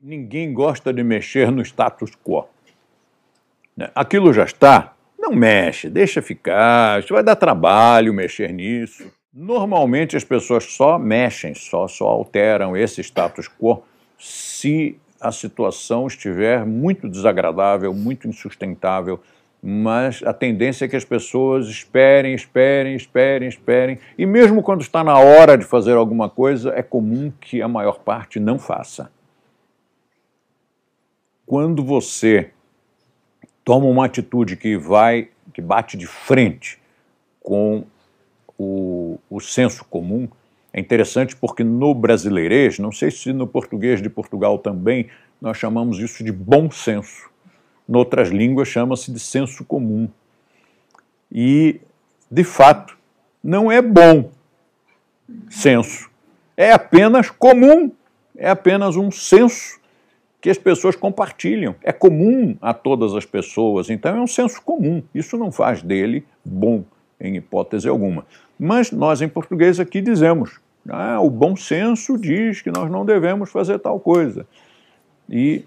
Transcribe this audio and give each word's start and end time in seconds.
Ninguém 0.00 0.52
gosta 0.52 0.92
de 0.92 1.02
mexer 1.02 1.50
no 1.50 1.60
status 1.60 2.12
quo. 2.24 2.44
Né? 3.76 3.90
Aquilo 3.92 4.32
já 4.32 4.44
está, 4.44 4.94
não 5.18 5.32
mexe, 5.32 5.90
deixa 5.90 6.22
ficar, 6.22 7.02
vai 7.10 7.22
dar 7.22 7.34
trabalho 7.34 8.14
mexer 8.14 8.52
nisso. 8.52 9.12
Normalmente 9.34 10.16
as 10.16 10.22
pessoas 10.22 10.64
só 10.64 11.00
mexem, 11.00 11.52
só, 11.52 11.88
só 11.88 12.06
alteram 12.06 12.76
esse 12.76 13.00
status 13.00 13.48
quo 13.48 13.82
se 14.16 14.96
a 15.20 15.32
situação 15.32 16.06
estiver 16.06 16.64
muito 16.64 17.08
desagradável, 17.08 17.92
muito 17.92 18.28
insustentável, 18.28 19.20
mas 19.60 20.22
a 20.24 20.32
tendência 20.32 20.84
é 20.84 20.88
que 20.88 20.94
as 20.94 21.04
pessoas 21.04 21.66
esperem, 21.66 22.34
esperem, 22.34 22.94
esperem, 22.94 23.48
esperem, 23.48 23.98
e 24.16 24.24
mesmo 24.24 24.62
quando 24.62 24.80
está 24.80 25.02
na 25.02 25.18
hora 25.18 25.58
de 25.58 25.64
fazer 25.64 25.94
alguma 25.94 26.30
coisa, 26.30 26.72
é 26.76 26.82
comum 26.84 27.32
que 27.40 27.60
a 27.60 27.66
maior 27.66 27.98
parte 27.98 28.38
não 28.38 28.60
faça. 28.60 29.10
Quando 31.48 31.82
você 31.82 32.50
toma 33.64 33.86
uma 33.86 34.04
atitude 34.04 34.54
que 34.54 34.76
vai, 34.76 35.28
que 35.54 35.62
bate 35.62 35.96
de 35.96 36.06
frente 36.06 36.78
com 37.40 37.84
o, 38.58 39.18
o 39.30 39.40
senso 39.40 39.82
comum, 39.86 40.28
é 40.74 40.78
interessante 40.78 41.34
porque 41.34 41.64
no 41.64 41.94
brasileirês, 41.94 42.78
não 42.78 42.92
sei 42.92 43.10
se 43.10 43.32
no 43.32 43.46
português 43.46 44.02
de 44.02 44.10
Portugal 44.10 44.58
também, 44.58 45.08
nós 45.40 45.56
chamamos 45.56 45.98
isso 46.00 46.22
de 46.22 46.30
bom 46.30 46.70
senso. 46.70 47.30
Noutras 47.88 48.28
línguas 48.28 48.68
chama-se 48.68 49.10
de 49.10 49.18
senso 49.18 49.64
comum. 49.64 50.06
E, 51.32 51.80
de 52.30 52.44
fato, 52.44 52.94
não 53.42 53.72
é 53.72 53.80
bom 53.80 54.30
senso. 55.48 56.10
É 56.54 56.72
apenas 56.72 57.30
comum, 57.30 57.90
é 58.36 58.50
apenas 58.50 58.96
um 58.96 59.10
senso 59.10 59.77
que 60.40 60.50
as 60.50 60.58
pessoas 60.58 60.94
compartilham. 60.94 61.74
É 61.82 61.92
comum 61.92 62.56
a 62.60 62.72
todas 62.72 63.14
as 63.14 63.24
pessoas, 63.24 63.90
então 63.90 64.16
é 64.16 64.20
um 64.20 64.26
senso 64.26 64.62
comum. 64.62 65.02
Isso 65.14 65.36
não 65.36 65.50
faz 65.50 65.82
dele 65.82 66.24
bom, 66.44 66.84
em 67.20 67.36
hipótese 67.36 67.88
alguma. 67.88 68.26
Mas 68.58 68.90
nós, 68.90 69.20
em 69.20 69.28
português, 69.28 69.80
aqui 69.80 70.00
dizemos: 70.00 70.60
ah, 70.88 71.20
o 71.20 71.28
bom 71.28 71.56
senso 71.56 72.16
diz 72.16 72.62
que 72.62 72.70
nós 72.70 72.90
não 72.90 73.04
devemos 73.04 73.50
fazer 73.50 73.78
tal 73.78 73.98
coisa. 73.98 74.46
E 75.28 75.64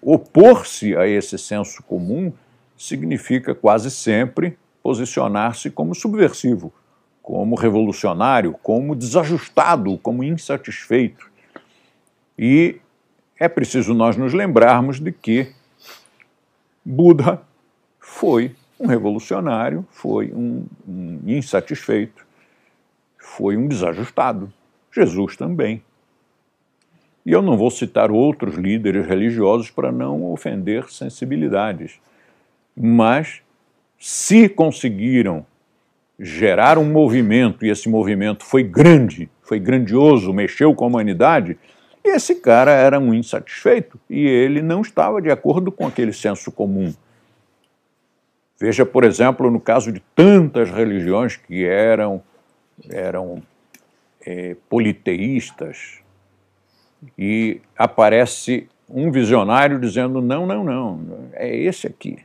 opor-se 0.00 0.96
a 0.96 1.06
esse 1.06 1.36
senso 1.38 1.82
comum 1.82 2.32
significa 2.76 3.54
quase 3.54 3.90
sempre 3.90 4.56
posicionar-se 4.82 5.70
como 5.70 5.94
subversivo, 5.94 6.72
como 7.22 7.54
revolucionário, 7.54 8.54
como 8.62 8.94
desajustado, 8.94 9.98
como 9.98 10.22
insatisfeito. 10.22 11.30
E 12.38 12.80
é 13.38 13.48
preciso 13.48 13.94
nós 13.94 14.16
nos 14.16 14.32
lembrarmos 14.32 15.00
de 15.00 15.10
que 15.12 15.52
Buda 16.84 17.42
foi 17.98 18.54
um 18.78 18.86
revolucionário, 18.86 19.86
foi 19.90 20.32
um, 20.32 20.66
um 20.86 21.20
insatisfeito, 21.26 22.24
foi 23.18 23.56
um 23.56 23.66
desajustado. 23.66 24.52
Jesus 24.94 25.36
também. 25.36 25.82
E 27.26 27.32
eu 27.32 27.42
não 27.42 27.56
vou 27.56 27.70
citar 27.70 28.10
outros 28.10 28.54
líderes 28.54 29.06
religiosos 29.06 29.70
para 29.70 29.90
não 29.90 30.30
ofender 30.30 30.90
sensibilidades. 30.90 31.98
Mas, 32.76 33.40
se 33.98 34.48
conseguiram 34.48 35.44
gerar 36.18 36.78
um 36.78 36.84
movimento, 36.84 37.64
e 37.64 37.70
esse 37.70 37.88
movimento 37.88 38.44
foi 38.44 38.62
grande, 38.62 39.28
foi 39.42 39.58
grandioso, 39.58 40.32
mexeu 40.32 40.74
com 40.74 40.84
a 40.84 40.88
humanidade, 40.88 41.58
esse 42.04 42.36
cara 42.36 42.70
era 42.70 43.00
um 43.00 43.14
insatisfeito 43.14 43.98
e 44.08 44.26
ele 44.26 44.60
não 44.60 44.82
estava 44.82 45.22
de 45.22 45.30
acordo 45.30 45.72
com 45.72 45.86
aquele 45.86 46.12
senso 46.12 46.52
comum. 46.52 46.92
Veja, 48.60 48.86
por 48.86 49.04
exemplo, 49.04 49.50
no 49.50 49.60
caso 49.60 49.90
de 49.90 50.00
tantas 50.14 50.70
religiões 50.70 51.36
que 51.36 51.64
eram, 51.64 52.22
eram 52.88 53.42
é, 54.24 54.56
politeístas, 54.68 56.04
e 57.18 57.60
aparece 57.76 58.68
um 58.88 59.10
visionário 59.10 59.78
dizendo: 59.78 60.20
não, 60.20 60.46
não, 60.46 60.64
não, 60.64 61.28
é 61.32 61.54
esse 61.54 61.86
aqui. 61.86 62.18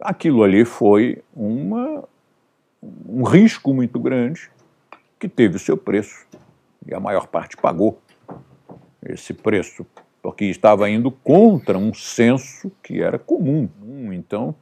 Aquilo 0.00 0.42
ali 0.42 0.64
foi 0.64 1.22
uma, 1.34 2.04
um 2.82 3.22
risco 3.22 3.72
muito 3.72 3.98
grande 3.98 4.50
que 5.18 5.28
teve 5.28 5.56
o 5.56 5.60
seu 5.60 5.76
preço, 5.76 6.26
e 6.86 6.94
a 6.94 7.00
maior 7.00 7.26
parte 7.26 7.56
pagou 7.56 7.98
esse 9.04 9.34
preço, 9.34 9.86
porque 10.22 10.46
estava 10.46 10.88
indo 10.88 11.10
contra 11.10 11.76
um 11.76 11.92
senso 11.92 12.72
que 12.82 13.02
era 13.02 13.18
comum. 13.18 13.68
Então, 14.12 14.54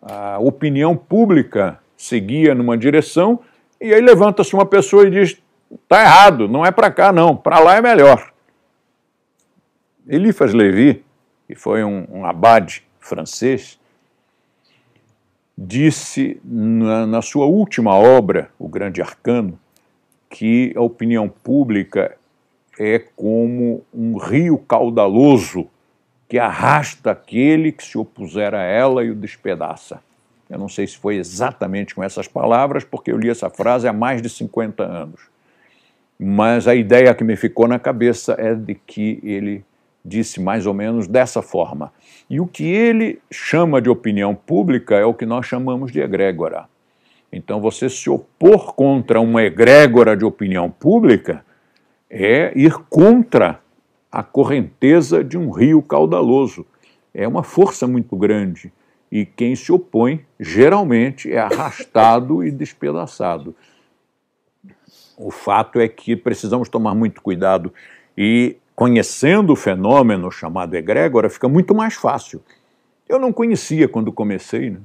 a 0.00 0.38
opinião 0.38 0.96
pública 0.96 1.78
seguia 1.96 2.54
numa 2.54 2.76
direção, 2.76 3.40
e 3.80 3.92
aí 3.92 4.00
levanta-se 4.00 4.54
uma 4.54 4.66
pessoa 4.66 5.06
e 5.06 5.10
diz: 5.10 5.42
está 5.72 6.02
errado, 6.02 6.48
não 6.48 6.64
é 6.64 6.70
para 6.70 6.90
cá 6.90 7.12
não, 7.12 7.36
para 7.36 7.58
lá 7.58 7.76
é 7.76 7.80
melhor. 7.80 8.32
Eliphas 10.06 10.52
Levi, 10.52 11.04
que 11.46 11.54
foi 11.54 11.82
um, 11.82 12.06
um 12.10 12.24
abade 12.24 12.86
francês, 12.98 13.78
disse 15.56 16.40
na, 16.44 17.06
na 17.06 17.22
sua 17.22 17.46
última 17.46 17.94
obra, 17.94 18.50
O 18.58 18.68
Grande 18.68 19.00
Arcano, 19.00 19.58
que 20.28 20.72
a 20.76 20.80
opinião 20.80 21.28
pública 21.28 22.16
é 22.78 22.98
como 22.98 23.84
um 23.92 24.16
rio 24.16 24.58
caudaloso 24.58 25.68
que 26.28 26.38
arrasta 26.38 27.10
aquele 27.10 27.70
que 27.70 27.84
se 27.84 27.96
opuser 27.96 28.54
a 28.54 28.62
ela 28.62 29.04
e 29.04 29.10
o 29.10 29.14
despedaça. 29.14 30.00
Eu 30.48 30.58
não 30.58 30.68
sei 30.68 30.86
se 30.86 30.96
foi 30.96 31.16
exatamente 31.16 31.94
com 31.94 32.02
essas 32.02 32.28
palavras, 32.28 32.84
porque 32.84 33.10
eu 33.10 33.18
li 33.18 33.30
essa 33.30 33.48
frase 33.48 33.88
há 33.88 33.92
mais 33.92 34.20
de 34.20 34.28
50 34.28 34.82
anos. 34.82 35.20
Mas 36.18 36.68
a 36.68 36.74
ideia 36.74 37.14
que 37.14 37.24
me 37.24 37.36
ficou 37.36 37.66
na 37.66 37.78
cabeça 37.78 38.36
é 38.38 38.54
de 38.54 38.74
que 38.74 39.20
ele 39.22 39.64
disse 40.04 40.40
mais 40.40 40.66
ou 40.66 40.74
menos 40.74 41.06
dessa 41.06 41.40
forma. 41.40 41.92
E 42.28 42.40
o 42.40 42.46
que 42.46 42.64
ele 42.64 43.20
chama 43.30 43.80
de 43.80 43.88
opinião 43.88 44.34
pública 44.34 44.96
é 44.96 45.04
o 45.04 45.14
que 45.14 45.24
nós 45.24 45.46
chamamos 45.46 45.90
de 45.90 46.00
egrégora. 46.00 46.66
Então, 47.32 47.60
você 47.60 47.88
se 47.88 48.08
opor 48.08 48.74
contra 48.74 49.20
uma 49.20 49.42
egrégora 49.42 50.16
de 50.16 50.24
opinião 50.24 50.70
pública 50.70 51.44
é 52.16 52.52
ir 52.54 52.74
contra 52.88 53.60
a 54.10 54.22
correnteza 54.22 55.24
de 55.24 55.36
um 55.36 55.50
rio 55.50 55.82
caudaloso. 55.82 56.64
É 57.12 57.26
uma 57.26 57.42
força 57.42 57.88
muito 57.88 58.16
grande. 58.16 58.72
E 59.10 59.26
quem 59.26 59.56
se 59.56 59.72
opõe, 59.72 60.24
geralmente, 60.38 61.32
é 61.32 61.38
arrastado 61.38 62.44
e 62.44 62.52
despedaçado. 62.52 63.54
O 65.16 65.32
fato 65.32 65.80
é 65.80 65.88
que 65.88 66.14
precisamos 66.14 66.68
tomar 66.68 66.94
muito 66.94 67.20
cuidado 67.20 67.74
e, 68.16 68.56
conhecendo 68.76 69.52
o 69.52 69.56
fenômeno 69.56 70.30
chamado 70.30 70.74
egrégora, 70.74 71.28
fica 71.28 71.48
muito 71.48 71.74
mais 71.74 71.94
fácil. 71.94 72.40
Eu 73.08 73.18
não 73.18 73.32
conhecia 73.32 73.88
quando 73.88 74.12
comecei, 74.12 74.70
né? 74.70 74.78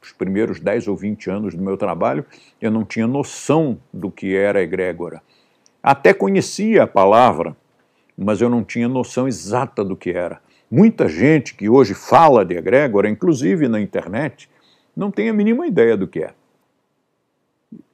os 0.00 0.12
primeiros 0.12 0.60
10 0.60 0.86
ou 0.86 0.96
20 0.96 1.28
anos 1.28 1.54
do 1.54 1.62
meu 1.62 1.76
trabalho, 1.76 2.24
eu 2.62 2.70
não 2.70 2.84
tinha 2.84 3.06
noção 3.06 3.78
do 3.92 4.10
que 4.10 4.34
era 4.34 4.62
egrégora. 4.62 5.20
Até 5.88 6.12
conhecia 6.12 6.82
a 6.82 6.86
palavra, 6.86 7.56
mas 8.14 8.42
eu 8.42 8.50
não 8.50 8.62
tinha 8.62 8.86
noção 8.86 9.26
exata 9.26 9.82
do 9.82 9.96
que 9.96 10.10
era. 10.10 10.38
Muita 10.70 11.08
gente 11.08 11.54
que 11.54 11.66
hoje 11.66 11.94
fala 11.94 12.44
de 12.44 12.54
egrégora, 12.54 13.08
inclusive 13.08 13.68
na 13.68 13.80
internet, 13.80 14.50
não 14.94 15.10
tem 15.10 15.30
a 15.30 15.32
mínima 15.32 15.66
ideia 15.66 15.96
do 15.96 16.06
que 16.06 16.22
é. 16.24 16.34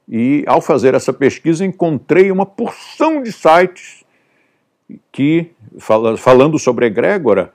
E 0.09 0.43
ao 0.45 0.59
fazer 0.59 0.93
essa 0.93 1.13
pesquisa 1.13 1.63
encontrei 1.65 2.31
uma 2.31 2.45
porção 2.45 3.23
de 3.23 3.31
sites 3.31 4.03
que 5.09 5.51
falando 6.17 6.59
sobre 6.59 6.87
egrégora, 6.87 7.53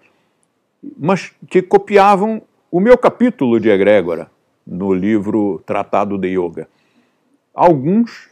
mas 0.96 1.34
que 1.50 1.60
copiavam 1.60 2.40
o 2.70 2.80
meu 2.80 2.96
capítulo 2.96 3.60
de 3.60 3.68
egrégora 3.68 4.30
no 4.66 4.94
livro 4.94 5.62
Tratado 5.66 6.16
de 6.16 6.28
Yoga. 6.28 6.66
Alguns 7.52 8.30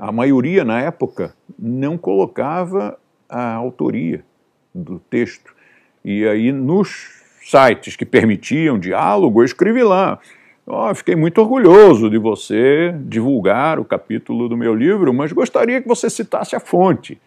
a 0.00 0.10
maioria 0.10 0.64
na 0.64 0.80
época 0.80 1.34
não 1.58 1.98
colocava 1.98 2.98
a 3.28 3.52
autoria 3.52 4.24
do 4.74 4.98
texto. 4.98 5.54
E 6.02 6.26
aí, 6.26 6.50
nos 6.50 7.20
sites 7.42 7.96
que 7.96 8.06
permitiam 8.06 8.78
diálogo, 8.78 9.42
eu 9.42 9.44
escrevi 9.44 9.82
lá. 9.82 10.18
Oh, 10.66 10.94
fiquei 10.94 11.14
muito 11.14 11.38
orgulhoso 11.38 12.08
de 12.08 12.16
você 12.16 12.94
divulgar 13.00 13.78
o 13.78 13.84
capítulo 13.84 14.48
do 14.48 14.56
meu 14.56 14.74
livro, 14.74 15.12
mas 15.12 15.32
gostaria 15.32 15.82
que 15.82 15.88
você 15.88 16.08
citasse 16.08 16.56
a 16.56 16.60
fonte. 16.60 17.20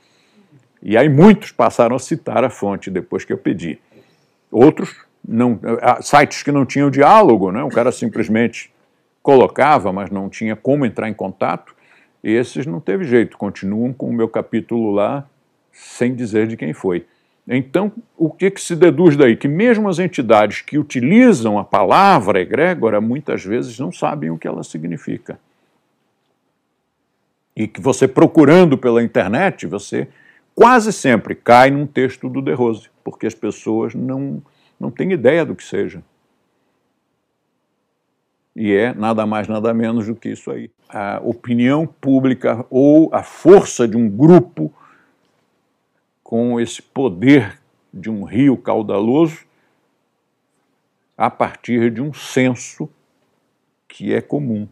E 0.81 0.97
aí 0.97 1.07
muitos 1.07 1.51
passaram 1.51 1.95
a 1.95 1.99
citar 1.99 2.43
a 2.43 2.49
fonte 2.49 2.89
depois 2.89 3.23
que 3.23 3.31
eu 3.31 3.37
pedi. 3.37 3.79
Outros, 4.51 4.95
não, 5.27 5.59
sites 6.01 6.41
que 6.41 6.51
não 6.51 6.65
tinham 6.65 6.89
diálogo, 6.89 7.51
né? 7.51 7.61
o 7.63 7.69
cara 7.69 7.91
simplesmente 7.91 8.73
colocava, 9.21 9.93
mas 9.93 10.09
não 10.09 10.27
tinha 10.27 10.55
como 10.55 10.87
entrar 10.87 11.07
em 11.07 11.13
contato. 11.13 11.75
Esses 12.23 12.65
não 12.65 12.79
teve 12.79 13.03
jeito, 13.03 13.37
continuam 13.37 13.91
com 13.91 14.09
o 14.09 14.13
meu 14.13 14.29
capítulo 14.29 14.91
lá 14.91 15.27
sem 15.73 16.15
dizer 16.15 16.47
de 16.47 16.55
quem 16.55 16.71
foi. 16.71 17.05
Então, 17.45 17.91
o 18.17 18.29
que, 18.29 18.49
que 18.49 18.61
se 18.61 18.75
deduz 18.75 19.17
daí? 19.17 19.35
Que 19.35 19.49
mesmo 19.49 19.89
as 19.89 19.99
entidades 19.99 20.61
que 20.61 20.77
utilizam 20.77 21.59
a 21.59 21.63
palavra 21.63 22.39
egrégora 22.39 23.01
muitas 23.01 23.43
vezes 23.43 23.77
não 23.77 23.91
sabem 23.91 24.29
o 24.29 24.37
que 24.37 24.47
ela 24.47 24.63
significa. 24.63 25.37
E 27.55 27.67
que 27.67 27.81
você 27.81 28.07
procurando 28.07 28.77
pela 28.77 29.03
internet, 29.03 29.67
você 29.67 30.07
quase 30.55 30.93
sempre 30.93 31.35
cai 31.35 31.69
num 31.69 31.85
texto 31.85 32.29
do 32.29 32.41
De 32.41 32.53
Rose, 32.53 32.89
porque 33.03 33.27
as 33.27 33.35
pessoas 33.35 33.93
não, 33.93 34.41
não 34.79 34.89
têm 34.89 35.11
ideia 35.11 35.45
do 35.45 35.55
que 35.55 35.63
seja. 35.63 36.01
E 38.55 38.71
é 38.71 38.93
nada 38.93 39.25
mais, 39.25 39.47
nada 39.47 39.73
menos 39.73 40.07
do 40.07 40.15
que 40.15 40.29
isso 40.29 40.51
aí. 40.51 40.69
A 40.87 41.19
opinião 41.23 41.87
pública 41.87 42.65
ou 42.69 43.09
a 43.13 43.23
força 43.23 43.87
de 43.87 43.97
um 43.97 44.07
grupo 44.07 44.71
com 46.23 46.59
esse 46.59 46.81
poder 46.81 47.59
de 47.93 48.09
um 48.09 48.23
rio 48.23 48.55
caudaloso 48.55 49.45
a 51.17 51.29
partir 51.29 51.91
de 51.91 52.01
um 52.01 52.13
senso 52.13 52.89
que 53.87 54.13
é 54.13 54.21
comum. 54.21 54.67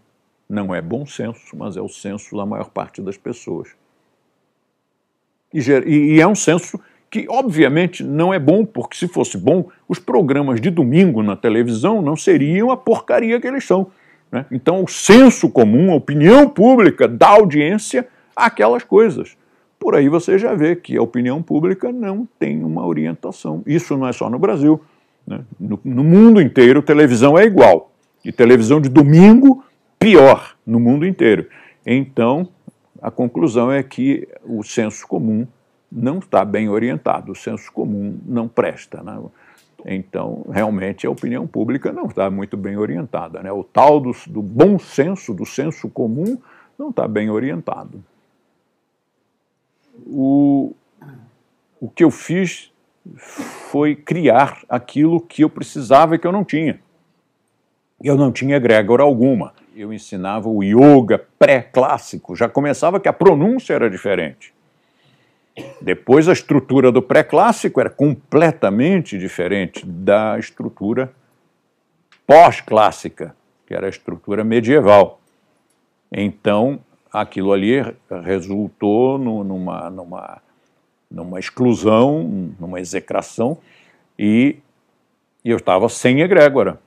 Não 0.47 0.73
é 0.75 0.81
bom 0.81 1.05
senso, 1.05 1.55
mas 1.55 1.77
é 1.77 1.81
o 1.81 1.87
senso 1.87 2.35
da 2.35 2.45
maior 2.45 2.69
parte 2.69 3.01
das 3.01 3.17
pessoas. 3.17 3.69
E, 5.53 5.59
e 5.59 6.19
é 6.19 6.27
um 6.27 6.35
senso 6.35 6.79
que, 7.11 7.25
obviamente, 7.29 8.05
não 8.05 8.33
é 8.33 8.39
bom, 8.39 8.65
porque 8.65 8.95
se 8.95 9.05
fosse 9.05 9.37
bom, 9.37 9.67
os 9.85 9.99
programas 9.99 10.61
de 10.61 10.69
domingo 10.69 11.21
na 11.21 11.35
televisão 11.35 12.01
não 12.01 12.15
seriam 12.15 12.71
a 12.71 12.77
porcaria 12.77 13.39
que 13.39 13.45
eles 13.45 13.65
são. 13.65 13.87
Né? 14.31 14.45
Então, 14.49 14.81
o 14.81 14.87
senso 14.87 15.49
comum, 15.49 15.91
a 15.91 15.95
opinião 15.95 16.47
pública 16.47 17.09
da 17.09 17.27
audiência 17.27 18.07
aquelas 18.33 18.85
coisas. 18.85 19.35
Por 19.77 19.93
aí 19.93 20.07
você 20.07 20.39
já 20.39 20.55
vê 20.55 20.73
que 20.73 20.95
a 20.95 21.01
opinião 21.01 21.43
pública 21.43 21.91
não 21.91 22.25
tem 22.39 22.63
uma 22.63 22.85
orientação. 22.85 23.61
Isso 23.67 23.97
não 23.97 24.07
é 24.07 24.13
só 24.13 24.29
no 24.29 24.39
Brasil. 24.39 24.81
Né? 25.27 25.41
No, 25.59 25.77
no 25.83 26.03
mundo 26.05 26.41
inteiro, 26.41 26.81
televisão 26.81 27.37
é 27.37 27.43
igual. 27.43 27.91
E 28.23 28.31
televisão 28.31 28.79
de 28.79 28.87
domingo, 28.87 29.65
pior, 29.99 30.55
no 30.65 30.79
mundo 30.79 31.05
inteiro. 31.05 31.47
Então, 31.85 32.47
a 33.01 33.11
conclusão 33.11 33.69
é 33.69 33.83
que 33.83 34.27
o 34.45 34.63
senso 34.63 35.05
comum 35.05 35.45
não 35.91 36.19
está 36.19 36.45
bem 36.45 36.69
orientado, 36.69 37.31
o 37.31 37.35
senso 37.35 37.71
comum 37.71 38.17
não 38.25 38.47
presta. 38.47 39.03
Né? 39.03 39.19
Então, 39.85 40.45
realmente, 40.49 41.05
a 41.05 41.11
opinião 41.11 41.45
pública 41.45 41.91
não 41.91 42.05
está 42.05 42.29
muito 42.29 42.55
bem 42.55 42.77
orientada. 42.77 43.43
Né? 43.43 43.51
O 43.51 43.63
tal 43.63 43.99
do, 43.99 44.11
do 44.27 44.41
bom 44.41 44.79
senso, 44.79 45.33
do 45.33 45.45
senso 45.45 45.89
comum, 45.89 46.37
não 46.77 46.89
está 46.89 47.07
bem 47.07 47.29
orientado 47.29 48.03
o, 50.07 50.73
o 51.79 51.89
que 51.89 52.03
eu 52.03 52.11
fiz 52.11 52.71
foi 53.15 53.95
criar 53.95 54.61
aquilo 54.69 55.19
que 55.19 55.43
eu 55.43 55.49
precisava 55.49 56.15
e 56.15 56.19
que 56.19 56.27
eu 56.27 56.31
não 56.31 56.43
tinha. 56.43 56.79
Eu 58.03 58.15
não 58.15 58.31
tinha 58.31 58.55
egrégora 58.55 59.03
alguma. 59.03 59.53
Eu 59.75 59.93
ensinava 59.93 60.49
o 60.49 60.63
yoga 60.63 61.23
pré-clássico, 61.39 62.35
já 62.35 62.49
começava 62.49 62.99
que 62.99 63.07
a 63.07 63.13
pronúncia 63.13 63.73
era 63.73 63.89
diferente. 63.89 64.53
Depois 65.81 66.29
a 66.29 66.33
estrutura 66.33 66.91
do 66.91 67.01
pré-clássico 67.01 67.79
era 67.79 67.89
completamente 67.89 69.17
diferente 69.17 69.85
da 69.85 70.37
estrutura 70.39 71.11
pós-clássica, 72.25 73.35
que 73.65 73.73
era 73.73 73.87
a 73.87 73.89
estrutura 73.89 74.43
medieval. 74.43 75.19
Então, 76.11 76.79
aquilo 77.11 77.51
ali 77.51 77.81
resultou 78.23 79.17
no, 79.17 79.43
numa, 79.43 79.89
numa, 79.89 80.41
numa 81.09 81.39
exclusão, 81.39 82.53
numa 82.59 82.79
execração, 82.79 83.57
e, 84.17 84.57
e 85.43 85.49
eu 85.49 85.57
estava 85.57 85.89
sem 85.89 86.21
egrégora. 86.21 86.79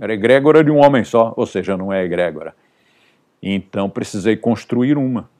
Era 0.00 0.12
egrégora 0.12 0.62
de 0.62 0.70
um 0.70 0.84
homem 0.84 1.04
só, 1.04 1.32
ou 1.36 1.46
seja, 1.46 1.76
não 1.76 1.92
é 1.92 2.04
egrégora. 2.04 2.54
Então 3.42 3.88
precisei 3.88 4.36
construir 4.36 4.98
uma. 4.98 5.30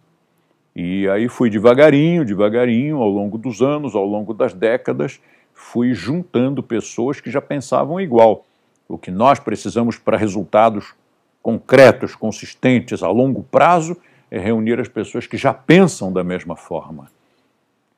E 0.79 1.09
aí 1.09 1.27
fui 1.27 1.49
devagarinho, 1.49 2.23
devagarinho, 2.23 2.99
ao 2.99 3.09
longo 3.09 3.39
dos 3.39 3.63
anos, 3.63 3.95
ao 3.95 4.05
longo 4.05 4.35
das 4.35 4.53
décadas, 4.53 5.19
fui 5.55 5.95
juntando 5.95 6.63
pessoas 6.63 7.19
que 7.19 7.31
já 7.31 7.41
pensavam 7.41 7.99
igual. 7.99 8.45
O 8.87 8.99
que 8.99 9.11
nós 9.11 9.41
precisamos 9.41 9.97
para 9.97 10.19
resultados 10.19 10.93
concretos, 11.41 12.15
consistentes 12.15 13.03
a 13.03 13.09
longo 13.09 13.43
prazo, 13.43 13.97
é 14.31 14.39
reunir 14.39 14.79
as 14.79 14.87
pessoas 14.87 15.27
que 15.27 15.39
já 15.39 15.55
pensam 15.55 16.13
da 16.13 16.23
mesma 16.23 16.55
forma. 16.55 17.11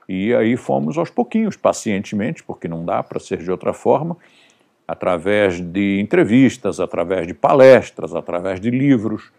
E 0.09 0.33
aí 0.33 0.57
fomos 0.57 0.97
aos 0.97 1.11
pouquinhos, 1.11 1.57
pacientemente, 1.57 2.45
porque 2.45 2.69
não 2.69 2.85
dá 2.85 3.03
para 3.03 3.19
ser 3.19 3.39
de 3.39 3.51
outra 3.51 3.73
forma, 3.73 4.17
através 4.87 5.61
de 5.61 5.99
entrevistas, 5.99 6.79
através 6.79 7.27
de 7.27 7.35
palestras, 7.35 8.15
através 8.15 8.61
de 8.61 8.71
livros. 8.71 9.33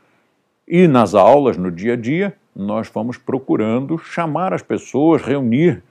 E 0.67 0.89
nas 0.89 1.15
aulas, 1.15 1.55
no 1.55 1.71
dia 1.71 1.93
a 1.93 1.95
dia, 1.95 2.35
nós 2.59 2.87
fomos 2.87 3.17
procurando 3.17 3.97
chamar 3.97 4.53
as 4.53 4.61
pessoas, 4.61 5.21
reunir, 5.21 5.81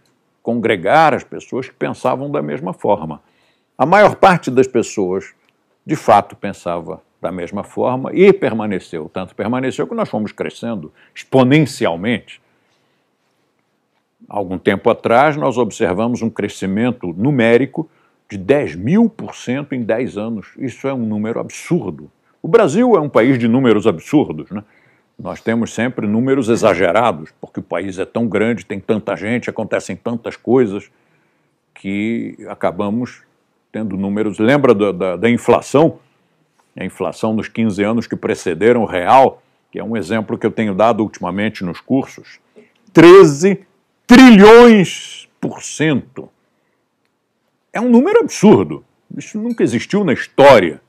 congregar 0.43 1.15
as 1.15 1.25
pessoas 1.25 1.69
que 1.69 1.75
pensavam 1.75 2.31
da 2.31 2.43
mesma 2.43 2.73
forma. 2.73 3.23
A 3.77 3.87
maior 3.87 4.17
parte 4.17 4.51
das 4.51 4.67
pessoas, 4.67 5.33
de 5.85 5.97
fato, 5.97 6.37
pensava 6.37 7.01
da 7.21 7.33
mesma 7.33 7.65
forma 7.65 8.13
e 8.13 8.33
permaneceu. 8.33 9.11
Tanto 9.13 9.35
permaneceu 9.35 9.87
que 9.87 9.95
nós 9.95 10.09
fomos 10.09 10.31
crescendo 10.31 10.93
exponencialmente. 11.15 12.41
Algum 14.29 14.59
tempo 14.59 14.91
atrás, 14.91 15.37
nós 15.37 15.57
observamos 15.57 16.21
um 16.21 16.29
crescimento 16.29 17.15
numérico 17.15 17.89
de 18.29 18.37
10 18.37 18.77
mil 18.77 19.09
por 19.09 19.35
cento 19.35 19.75
em 19.75 19.83
10 19.83 20.19
anos. 20.19 20.49
Isso 20.59 20.87
é 20.87 20.93
um 20.93 21.07
número 21.07 21.41
absurdo. 21.41 22.11
O 22.43 22.47
Brasil 22.47 22.95
é 22.95 23.01
um 23.01 23.09
país 23.09 23.39
de 23.39 23.49
números 23.49 23.87
absurdos, 23.87 24.51
né? 24.51 24.63
Nós 25.19 25.41
temos 25.41 25.75
sempre 25.75 26.07
números 26.07 26.49
exagerados, 26.49 27.33
porque 27.41 27.61
o 27.61 27.63
país 27.63 27.99
é 27.99 28.05
tão 28.05 28.29
grande, 28.29 28.65
tem 28.65 28.79
tanta 28.79 29.17
gente, 29.17 29.51
acontecem 29.51 29.97
tantas 29.97 30.37
coisas, 30.37 30.91
que 31.75 32.37
acabamos 32.49 33.23
tendo 33.73 33.97
números. 33.97 34.39
Lembra 34.39 34.75
da, 34.75 34.93
da, 34.93 35.17
da 35.17 35.31
inflação? 35.31 35.99
a 36.81 36.85
inflação 36.85 37.35
nos 37.35 37.49
15 37.49 37.83
anos 37.83 38.07
que 38.07 38.17
precederam 38.17 38.83
o 38.83 38.87
real, 38.87 39.43
que 39.71 39.79
é 39.79 39.85
um 39.85 39.97
exemplo 39.97 40.39
que 40.39 40.47
eu 40.47 40.51
tenho 40.51 40.75
dado 40.75 41.03
ultimamente 41.03 41.65
nos 41.65 41.81
cursos, 41.81 42.39
13 42.93 43.67
trilhões 44.07 45.29
por 45.41 45.63
cento. 45.63 46.29
É 47.73 47.81
um 47.81 47.91
número 47.91 48.21
absurdo. 48.21 48.85
Isso 49.17 49.39
nunca 49.39 49.63
existiu 49.63 50.05
na 50.05 50.13
história. 50.13 50.81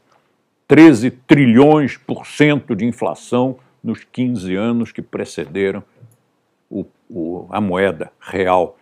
13 0.68 1.12
trilhões 1.12 1.98
por 1.98 2.28
cento 2.28 2.76
de 2.76 2.86
inflação 2.86 3.58
nos 3.84 4.04
15 4.04 4.56
anos 4.56 4.92
que 4.92 5.02
precederam 5.02 5.84
o, 6.70 6.86
o, 7.10 7.48
a 7.50 7.62
moeda 7.62 8.12
real. 8.20 8.78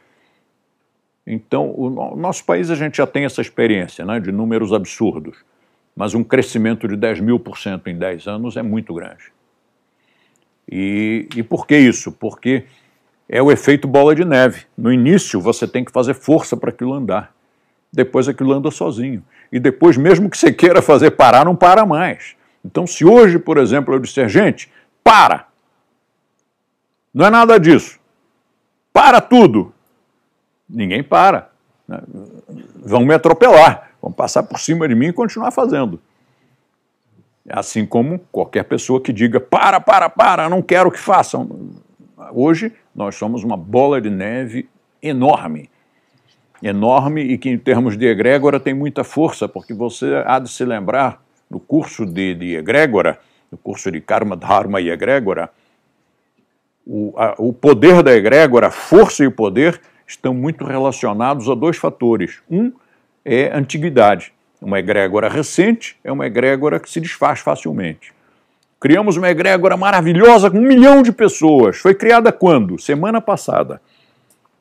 Então, 1.25 1.73
o, 1.75 2.15
nosso 2.15 2.45
país 2.45 2.69
a 2.69 2.75
gente 2.75 2.97
já 2.97 3.07
tem 3.07 3.25
essa 3.25 3.41
experiência 3.41 4.05
né, 4.05 4.19
de 4.19 4.31
números 4.31 4.73
absurdos 4.73 5.37
mas 5.97 6.13
um 6.13 6.23
crescimento 6.23 6.87
de 6.87 6.95
10 6.95 7.21
mil 7.21 7.39
por 7.39 7.57
cento 7.57 7.87
em 7.87 7.97
10 7.97 8.27
anos 8.27 8.55
é 8.55 8.61
muito 8.61 8.93
grande. 8.93 9.33
E, 10.71 11.27
e 11.35 11.41
por 11.41 11.65
que 11.65 11.75
isso? 11.75 12.11
Porque 12.11 12.65
é 13.27 13.41
o 13.41 13.51
efeito 13.51 13.87
bola 13.87 14.13
de 14.13 14.23
neve. 14.23 14.65
No 14.77 14.93
início 14.93 15.41
você 15.41 15.67
tem 15.67 15.83
que 15.83 15.91
fazer 15.91 16.13
força 16.13 16.55
para 16.55 16.69
aquilo 16.69 16.93
andar. 16.93 17.33
Depois 17.91 18.27
aquilo 18.27 18.53
anda 18.53 18.69
sozinho. 18.69 19.23
E 19.51 19.59
depois, 19.59 19.97
mesmo 19.97 20.29
que 20.29 20.37
você 20.37 20.53
queira 20.53 20.83
fazer 20.83 21.11
parar, 21.11 21.45
não 21.45 21.55
para 21.55 21.83
mais. 21.83 22.35
Então, 22.63 22.85
se 22.85 23.03
hoje, 23.03 23.39
por 23.39 23.57
exemplo, 23.57 23.95
eu 23.95 23.99
disser, 23.99 24.29
gente, 24.29 24.69
para! 25.09 25.47
Não 27.13 27.25
é 27.25 27.29
nada 27.29 27.59
disso. 27.59 27.99
Para 28.91 29.21
tudo! 29.21 29.73
Ninguém 30.69 31.03
para. 31.03 31.49
Né? 31.87 32.01
Vão 32.83 33.05
me 33.05 33.13
atropelar 33.13 33.87
vão 34.01 34.11
passar 34.11 34.43
por 34.43 34.59
cima 34.59 34.87
de 34.87 34.95
mim 34.95 35.07
e 35.07 35.13
continuar 35.13 35.51
fazendo. 35.51 35.99
Assim 37.49 37.85
como 37.85 38.19
qualquer 38.31 38.63
pessoa 38.63 39.01
que 39.01 39.13
diga 39.13 39.39
para, 39.39 39.79
para, 39.79 40.09
para, 40.09 40.49
não 40.49 40.61
quero 40.61 40.91
que 40.91 40.99
façam. 40.99 41.71
Hoje 42.31 42.73
nós 42.93 43.15
somos 43.15 43.43
uma 43.43 43.55
bola 43.55 44.01
de 44.01 44.09
neve 44.09 44.69
enorme. 45.01 45.69
Enorme 46.61 47.21
e 47.21 47.37
que, 47.37 47.49
em 47.49 47.57
termos 47.57 47.97
de 47.97 48.07
egrégora, 48.07 48.59
tem 48.59 48.73
muita 48.73 49.03
força, 49.03 49.47
porque 49.47 49.73
você 49.73 50.23
há 50.25 50.39
de 50.39 50.49
se 50.49 50.65
lembrar 50.65 51.21
no 51.49 51.59
curso 51.59 52.05
de, 52.05 52.33
de 52.33 52.55
egrégora, 52.55 53.19
no 53.51 53.57
curso 53.57 53.91
de 53.91 54.01
Karma, 54.01 54.35
Dharma 54.35 54.81
e 54.81 54.89
egrégora, 54.89 55.49
o, 56.85 57.13
a, 57.17 57.35
o 57.37 57.51
poder 57.51 58.01
da 58.01 58.15
egrégora, 58.15 58.67
a 58.67 58.71
força 58.71 59.23
e 59.23 59.27
o 59.27 59.31
poder, 59.31 59.81
estão 60.07 60.33
muito 60.33 60.63
relacionados 60.63 61.49
a 61.49 61.55
dois 61.55 61.77
fatores. 61.77 62.39
Um 62.49 62.71
é 63.25 63.55
antiguidade. 63.55 64.33
Uma 64.61 64.79
egrégora 64.79 65.27
recente 65.27 65.97
é 66.03 66.11
uma 66.11 66.25
egrégora 66.25 66.79
que 66.79 66.89
se 66.89 67.01
desfaz 67.01 67.39
facilmente. 67.39 68.13
Criamos 68.79 69.17
uma 69.17 69.29
egrégora 69.29 69.75
maravilhosa 69.75 70.49
com 70.49 70.57
um 70.57 70.61
milhão 70.61 71.01
de 71.01 71.11
pessoas. 71.11 71.77
Foi 71.77 71.93
criada 71.93 72.31
quando? 72.31 72.79
Semana 72.79 73.19
passada. 73.19 73.81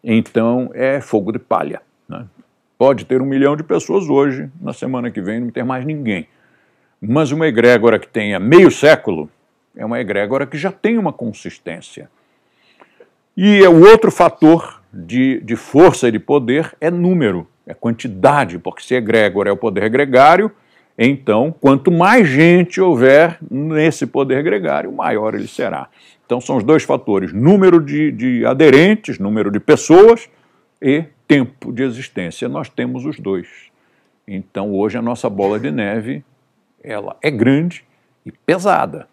Então 0.02 0.70
é 0.74 1.00
fogo 1.00 1.32
de 1.32 1.38
palha. 1.38 1.80
Né? 2.08 2.24
Pode 2.78 3.04
ter 3.04 3.22
um 3.22 3.26
milhão 3.26 3.56
de 3.56 3.62
pessoas 3.62 4.08
hoje, 4.08 4.50
na 4.60 4.72
semana 4.72 5.10
que 5.10 5.20
vem 5.20 5.40
não 5.40 5.50
ter 5.50 5.64
mais 5.64 5.84
ninguém. 5.84 6.26
Mas 7.00 7.30
uma 7.30 7.46
egrégora 7.46 7.98
que 7.98 8.08
tenha 8.08 8.38
meio 8.38 8.70
século 8.70 9.30
é 9.76 9.84
uma 9.84 10.00
egrégora 10.00 10.46
que 10.46 10.56
já 10.56 10.72
tem 10.72 10.96
uma 10.96 11.12
consistência. 11.12 12.08
E 13.36 13.62
é 13.62 13.68
o 13.68 13.80
outro 13.80 14.10
fator 14.10 14.82
de, 14.92 15.40
de 15.40 15.56
força 15.56 16.08
e 16.08 16.12
de 16.12 16.18
poder 16.18 16.74
é 16.80 16.90
número, 16.90 17.46
é 17.66 17.74
quantidade, 17.74 18.58
porque 18.58 18.82
se 18.82 18.94
egrégora 18.94 19.50
é 19.50 19.52
o 19.52 19.56
poder 19.56 19.90
gregário, 19.90 20.50
então 20.98 21.54
quanto 21.60 21.92
mais 21.92 22.26
gente 22.26 22.80
houver 22.80 23.36
nesse 23.50 24.06
poder 24.06 24.42
gregário, 24.42 24.90
maior 24.90 25.34
ele 25.34 25.46
será. 25.46 25.88
Então 26.24 26.40
são 26.40 26.56
os 26.56 26.64
dois 26.64 26.82
fatores: 26.82 27.32
número 27.32 27.78
de, 27.78 28.10
de 28.10 28.46
aderentes, 28.46 29.18
número 29.18 29.50
de 29.50 29.60
pessoas 29.60 30.30
e 30.80 31.04
tempo 31.28 31.72
de 31.72 31.82
existência. 31.82 32.48
Nós 32.48 32.70
temos 32.70 33.04
os 33.04 33.20
dois. 33.20 33.46
Então 34.26 34.72
hoje 34.72 34.96
a 34.96 35.02
nossa 35.02 35.28
bola 35.28 35.60
de 35.60 35.70
neve 35.70 36.24
ela 36.86 37.16
é 37.20 37.30
grande 37.30 37.84
e 38.24 38.30
pesada 38.30 39.08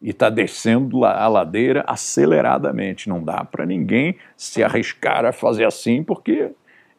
e 0.00 0.10
está 0.10 0.30
descendo 0.30 1.04
a 1.04 1.26
ladeira 1.28 1.84
aceleradamente. 1.86 3.08
Não 3.08 3.22
dá 3.22 3.44
para 3.44 3.66
ninguém 3.66 4.16
se 4.36 4.62
arriscar 4.62 5.26
a 5.26 5.32
fazer 5.32 5.66
assim, 5.66 6.02
porque 6.02 6.52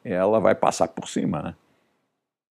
ela 0.04 0.40
vai 0.40 0.54
passar 0.54 0.90
por 0.90 1.08
cima. 1.08 1.42
Né? 1.42 1.56